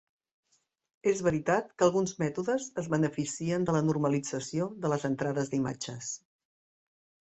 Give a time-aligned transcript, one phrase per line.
[1.11, 6.15] És veritat que alguns mètodes es beneficien de la normalització de les entrades d'imatges.